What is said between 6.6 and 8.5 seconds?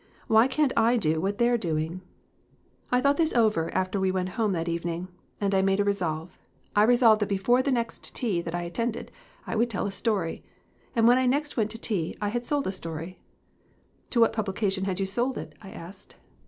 I resolved that before the next tea